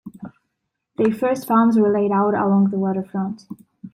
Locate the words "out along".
2.11-2.71